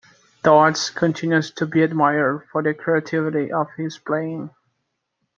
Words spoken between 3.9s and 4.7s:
playing.